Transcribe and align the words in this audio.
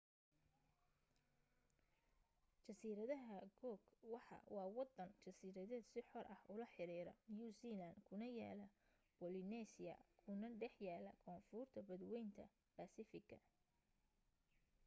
jasiiradaha 2.65 3.35
cook 3.59 3.81
waa 4.55 4.65
waddan 4.77 5.11
jasiiradeed 5.25 5.85
si 5.91 5.99
xor 6.09 6.25
ah 6.35 6.41
ula 6.53 6.65
xiriira 6.73 7.13
new 7.35 7.49
zealand 7.61 7.97
kuna 8.07 8.27
yaalla 8.39 8.67
polynesia 9.19 9.93
kuna 10.23 10.47
dhex 10.59 10.73
yaalla 10.87 11.11
koonfurta 11.23 11.79
badwaynta 11.87 12.43
baasifigga 12.75 13.37